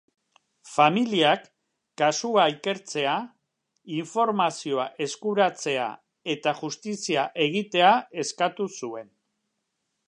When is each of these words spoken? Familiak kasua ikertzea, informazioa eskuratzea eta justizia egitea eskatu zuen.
Familiak 0.67 1.43
kasua 2.01 2.45
ikertzea, 2.53 3.13
informazioa 3.99 4.87
eskuratzea 5.09 5.87
eta 6.37 6.57
justizia 6.65 7.31
egitea 7.49 7.93
eskatu 8.25 8.71
zuen. 8.81 9.17